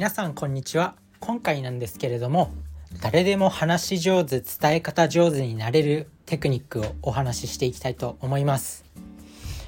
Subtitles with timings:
[0.00, 2.50] 皆さんこんにちは今回なんですけれども
[3.02, 8.86] 誰でも話し上手伝え方上手になれるテクニックをお話ししていきたいと思います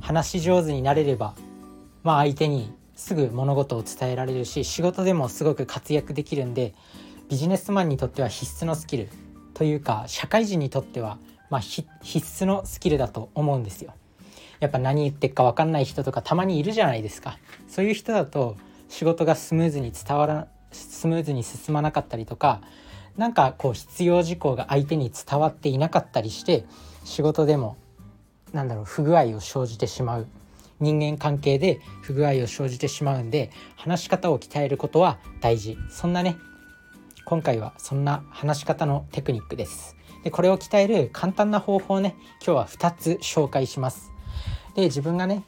[0.00, 1.34] 話し上手になれれば
[2.02, 6.72] まあ相手にすぐ物事を伝えられるし仕事でもすごく活躍できるんで
[7.28, 9.10] ビジネスマンにとっては必須のスキル
[9.52, 11.18] というか社会人にとっては
[11.50, 13.92] まあ、必須のスキルだと思うんですよ。
[14.60, 17.38] やっぱ何言ってっか分かんない人とかたまにいるじゃないですか。
[17.68, 18.56] そういう人だと
[18.94, 22.60] 仕事がスムーズに伝わらスムーズに進まなかったりとか
[23.16, 26.64] なんかこう必要事項が相手に伝わっていなかったりして
[27.02, 27.76] 仕事でも
[28.52, 30.28] なんだろう不具合を生じてしまう
[30.78, 35.76] 人間関係で不具合を生じてしまうんで話し方を鍛えることは大事。
[35.90, 36.36] そんなね
[37.24, 39.96] 今回はそんな話し方のテクニックです。
[40.22, 42.14] でこれを鍛える簡単な方法をね
[42.46, 44.12] 今日は2つ紹介します。
[44.76, 45.42] で自分がね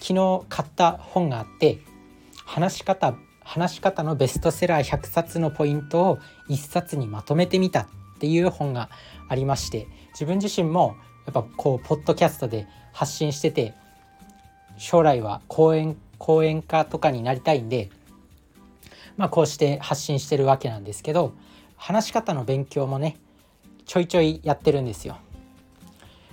[0.00, 1.78] 昨日買った本があって
[2.48, 6.18] 話し方話し方のベストセラー100冊のポイントを
[6.48, 7.86] 1冊にまとめてみたっ
[8.20, 8.88] ていう本が
[9.28, 13.74] ありまして自分自身もやっぱこうポッドキャストで発信してて
[14.78, 17.90] 将来は講演講演家とかになりたいんで
[19.18, 21.34] まあこうして発信してるわけなんですけど
[21.76, 23.18] 話し方の勉強もね
[23.84, 25.18] ちょいちょいやってるんですよ。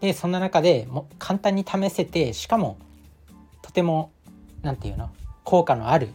[0.00, 2.78] でそんな中でも簡単に試せてしかも
[3.60, 4.10] とても
[4.62, 5.10] 何て言うの？
[5.48, 6.10] 効果のある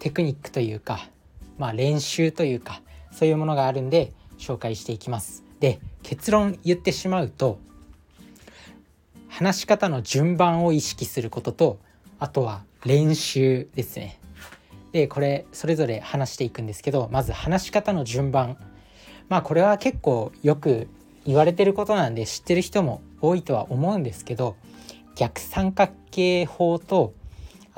[0.00, 1.08] テクニックというか
[1.56, 5.44] まあ練習というかそういうものがあるんで紹介していきます。
[5.60, 7.58] で結論言ってしまうと
[9.30, 11.78] 話し方の順番を意識することと
[12.18, 14.20] あとは練習ですね。
[14.92, 18.58] でこれそれぞれ話していくんですけどまず話し方の順番
[19.30, 20.88] まあこれは結構よく
[21.24, 24.54] 言われてることなんで知ってる人も多いとは思うんですけど
[25.14, 27.14] 逆三角形法と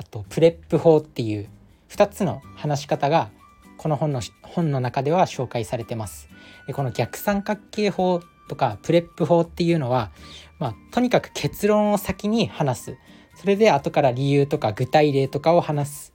[0.09, 1.49] と PREP 法っていう
[1.89, 3.29] 2つの話し方が
[3.77, 6.29] この本の本の中では紹介されてます。
[6.67, 10.11] でこの逆三角形法とかプレップ法っていうのは、
[10.59, 12.97] まあ、とにかく結論を先に話す。
[13.35, 16.13] それで後から理由とか具体例とかを話す。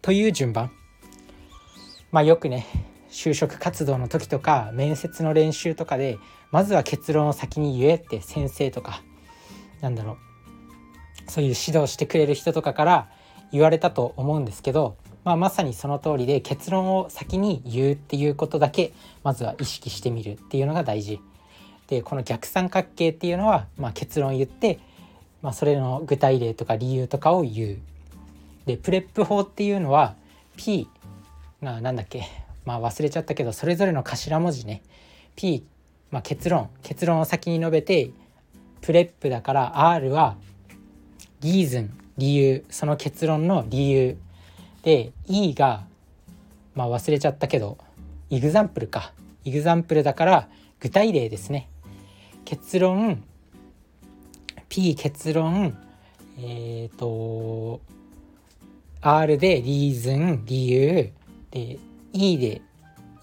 [0.00, 0.72] という順番。
[2.10, 2.66] まあよくね
[3.08, 6.18] 就職活動の時とか面接の練習とかで
[6.50, 9.02] まずは結論を先に言えって先生とか
[9.80, 10.31] なんだろう。
[11.28, 13.08] そういう指導してくれる人とかから
[13.52, 21.20] 言われたと思うんですけど、まあ、まさにその通りで結論を先に言うっていうことだけまずは意識してみるっていうのが大事。
[21.88, 24.78] でこの逆三角形っていうのは、まあ、結論を言って、
[25.42, 27.78] まあ、それの具体例とか理由とかを言う。
[28.66, 30.14] で PREP 法っていうのは
[30.56, 30.88] P
[31.62, 32.24] が何だっけ
[32.64, 34.82] まあ忘れちゃったけどそれぞれの頭文字ね
[35.34, 35.64] P、
[36.10, 38.10] まあ、結論結論を先に述べて
[38.80, 40.36] PREP だから R は
[41.42, 44.16] リーズン理由その結論の理由。
[44.84, 45.84] で E が
[46.74, 47.78] まあ忘れちゃったけど
[48.30, 49.12] example か。
[49.44, 50.48] example だから
[50.78, 51.68] 具体例ですね。
[52.44, 53.24] 結論
[54.68, 55.76] P 結論
[56.38, 57.80] えっ、ー、と
[59.00, 61.10] R でリーズン理由。
[61.50, 61.78] で
[62.12, 62.62] E で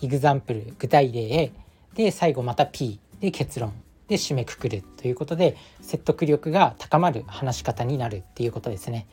[0.01, 1.51] イグザンプル具体例。
[1.95, 3.71] で最後また P で結論。
[4.09, 9.07] で締めくくるということで説得力が高まる話し方になるっていうことですね。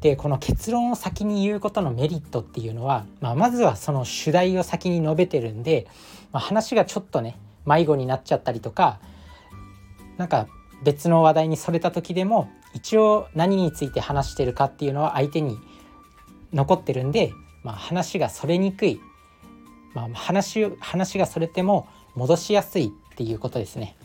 [0.00, 5.86] でこの結論を先に言うことのメリットっていうのは、まあ、まずはその主題を先に述べてるんで、
[6.32, 8.98] まあ、話がちょっとね迷子になっちゃったりとか
[10.18, 10.48] なんか
[10.82, 15.56] 別の話題にそれた時でも一応何について話してるかっていうのは相手に
[16.52, 19.00] 残ってるんでまあ、話がそれにくい、
[19.94, 23.96] まあ、話話がそれても戻しやすいっていうことですね。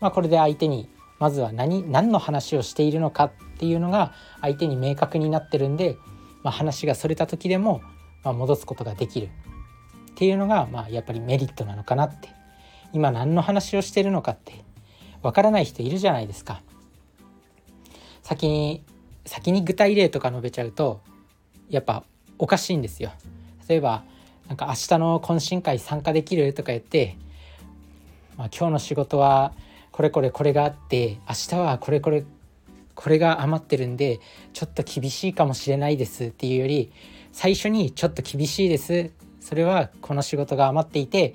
[0.00, 0.88] まあ、これで相手に
[1.18, 5.96] まずは何何の話をしているのかっていうのが相手に明確になってるんで、
[6.42, 7.80] まあ、話がそれた時でも、
[8.22, 12.28] まあ、戻すことができるっていうのが、まあ、やっぱりメリットなのかなって
[12.92, 14.64] 今何の話をしてるのかって
[15.22, 16.62] わからない人いるじゃないですか。
[18.22, 18.82] 先に
[19.26, 21.00] 先に具体例とか述べちゃうと
[21.70, 22.04] やっぱ
[22.38, 23.10] おかしいんですよ。
[23.68, 24.04] 例えば
[24.48, 27.16] なんか明日の懇親会参加できるとか言って、
[28.36, 29.52] まあ、今日の仕事は
[29.92, 32.24] これこれこれがあって明日はこれこれ
[32.94, 34.20] これが余ってるんで
[34.52, 36.92] ちょっと厳しいかもしれないですっていうより
[37.32, 39.10] 最初にちょっと厳しいです。
[39.40, 41.34] それはこの仕事が余っていて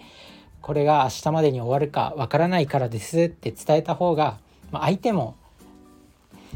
[0.61, 4.39] これが明日までに終わるかわからないからですって伝えた方が、
[4.71, 5.35] まあ、相手も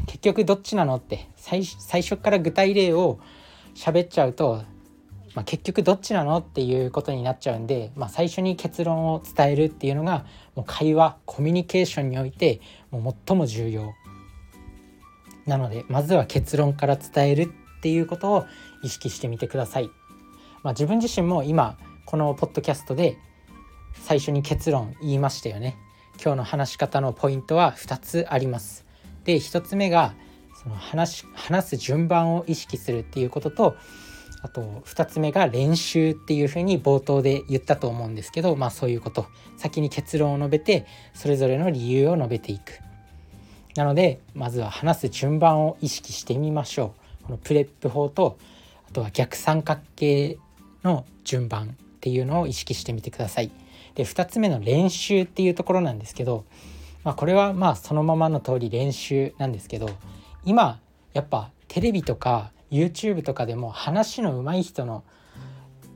[0.06, 3.18] 結局どっちなのって最初から具体例を
[3.74, 4.62] 喋っちゃうと、
[5.34, 12.60] まあ、結局どっちなのっていうことになっちゃうんで、まあ、最初に結論を伝えるっていうのがもう会話コミュニケーションにおいて
[12.90, 13.94] もう最も重要
[15.46, 17.42] なのでまずは結論から伝える
[17.78, 18.46] っていうことを
[18.82, 19.90] 意識してみてください。
[20.62, 21.76] まあ、自分自身も今
[22.06, 23.18] このポッドキャストで
[24.02, 25.76] 最初に結論言いましたよね。
[26.22, 28.86] 今日の話し方のポイントは2つあります。
[29.24, 30.14] で1つ目が
[30.62, 33.76] その話話す順番を意識するっていうことと
[34.44, 39.26] あと2つ目が練習っていうふうに冒頭で言ったと思うんですけどまあそういうこと。
[39.56, 42.78] 先に結論を述べてそれぞれの理由を述べていく。
[43.74, 47.24] なのでまずは話す順番を意識してみましょう。
[47.24, 48.36] このプレップ法と
[48.86, 50.36] あとは逆三角形
[50.82, 53.50] の順番っていうのを意識してみてください。
[53.94, 56.44] で2つ目の練習っていうところなんですけど、
[57.02, 59.88] まあ、これはまあそのままの通り練習なんですけど
[60.44, 60.80] 今
[61.14, 65.04] やっぱテレビとか YouTube とかでも話の上手い人の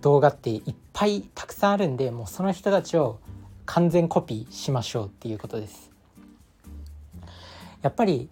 [0.01, 3.19] 動画っていっぱいたくさんあるんでもうその人たちを
[3.67, 5.91] 完全コピーしましょうっていうことです。
[7.83, 8.29] やっぱり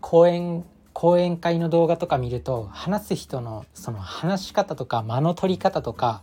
[0.00, 6.22] 講演講演会の動画とか見ると話す人のその話し方とか間の取り方とか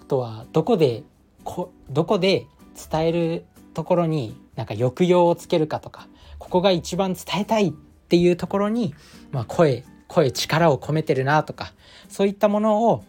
[0.00, 1.02] あとはどこで
[1.44, 2.46] こどこで
[2.90, 3.44] 伝える
[3.74, 6.06] ところになんか抑揚をつけるかとか
[6.38, 8.94] ここが一番伝えたいっていうところに、
[9.32, 11.72] まあ、声声力を込めてるなとか
[12.08, 13.04] そういったものを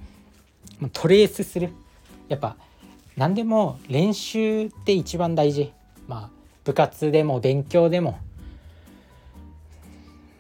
[0.93, 1.69] トレースする。
[2.29, 2.55] やっぱ
[3.17, 5.71] 何でも練習って一番大事。
[6.07, 6.29] まあ
[6.63, 8.17] 部活でも勉強でも。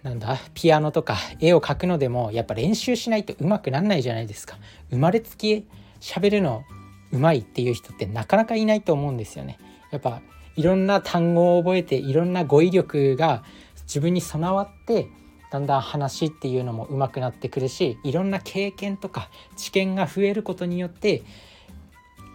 [0.03, 4.57] なんだピアノとか絵を描くのでもやっぱ練習しないとうまくなんないじゃないですか。
[4.89, 5.65] 生まれつき
[5.99, 6.63] 喋るの
[7.11, 9.59] うまいっていう人ってなかなかいないと思うんですよね。
[9.91, 10.21] やっぱ
[10.55, 13.43] いろんな単語を覚えていろんな語彙力が
[13.83, 15.07] 自分に備わって
[15.53, 21.21] だんだん話っていうのも上手くなってくるしいろんな経験とか知見が増えることによって、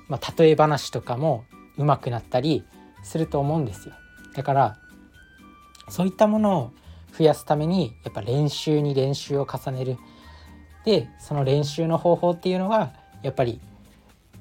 [0.07, 1.45] まあ、例え話とかも
[1.77, 2.63] 上手くなったり
[3.03, 3.95] すると思うんですよ。
[4.35, 4.77] だから
[5.89, 6.73] そういったものを
[7.19, 9.97] 増やすためにやっぱ練習に練習を重ねる。
[10.85, 12.93] でその練習の方法っていうのは
[13.25, 13.61] やっぱり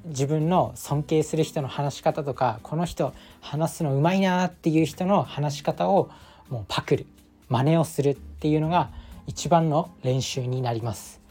[0.06, 6.12] 自分の尊敬する人の話し方とかこの人話すのうまいなっていう人の話し方を
[6.50, 7.08] もうパクる
[7.50, 8.90] 真似をするっていうのが
[9.26, 11.22] 一番の練習になります。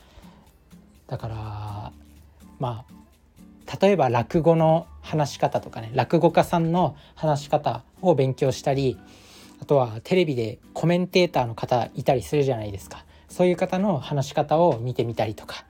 [1.07, 1.93] だから
[2.59, 8.99] まあ例えば落語の話し方とかね落語家さんの話し方を勉強したり
[9.61, 13.05] あとはテレビでコメンテーターの方いたりするじゃないですか。
[13.29, 15.65] そういう方の話し方を見てみたりとか。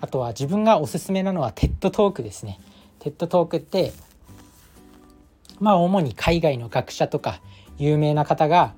[0.00, 2.60] あとは自分がおすすめなのはテッドトークですね。
[3.00, 3.92] TED Talk って
[5.60, 7.40] まあ主に海外の学者とか
[7.78, 8.74] 有名な方が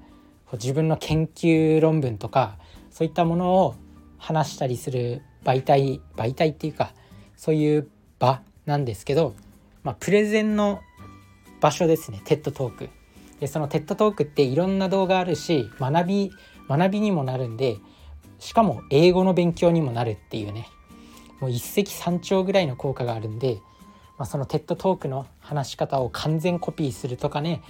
[0.57, 2.59] 自分の研究論文とか
[2.91, 3.75] そういったものを
[4.19, 6.93] 話したりする媒体媒体っていうか
[7.37, 7.89] そういう
[8.19, 9.35] 場なんですけど、
[9.83, 10.81] まあ、プレゼンの
[11.61, 12.21] 場所ですね。
[12.25, 12.89] TED Talk
[13.41, 16.31] でその TED Talk っていろんな動画あるし学び
[16.69, 17.79] 学びにもなるんで
[18.39, 20.69] しかも英語の勉強にもなるっていうね。
[21.41, 23.61] もう一石三鳥ぐらいの効果があるんで、
[24.19, 27.63] まあ、そのテッドトークの話し方を完全コピーするとかね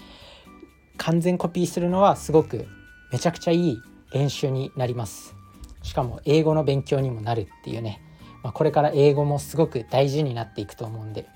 [1.00, 2.66] 完全コピーするのはすごく
[3.10, 3.82] めちゃくちゃいい
[4.12, 5.34] 練習になります。
[5.82, 8.02] しかも英語の勉強にもなるっていうね、
[8.42, 11.26] まあ、これから英語もすごく大事になっていくと思うんで、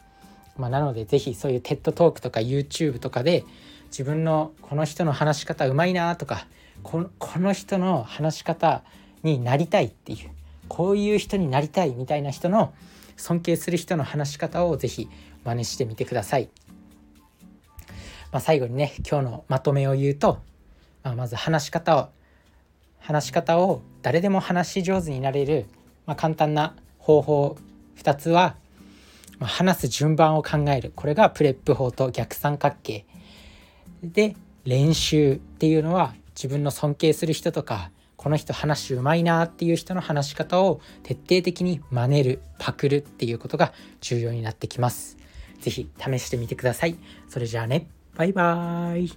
[0.58, 3.46] まあ、なので是非そういう TED トークとか YouTube とかで
[3.86, 6.46] 自分のこの人の話し方うまいなとか
[6.82, 7.08] こ
[7.38, 8.82] の人の話し方
[9.22, 10.30] になりたいっていう
[10.68, 12.74] こういう人になりたいみたいな人の
[13.16, 15.08] 尊敬する人の話し方を是非
[15.42, 16.50] 真似してみてください。
[18.34, 20.40] まあ、最後にね今日のまとめを言うと、
[21.04, 22.08] まあ、まず話し方を
[22.98, 25.66] 話し方を誰でも話し上手になれる、
[26.04, 27.56] まあ、簡単な方法
[27.96, 28.56] 2つは、
[29.38, 33.06] まあ、話す順番を考えるこれがプレップ法と逆三角形
[34.02, 45.18] で練習っていうのは自分の尊敬する人とかこの人話うまいなっていう人の話し方を徹底的に真似るパクるっていうことが重要になってきます。
[45.60, 46.96] 是非試してみてください。
[47.28, 47.86] それじゃあね。
[48.16, 49.12] バイバーイ。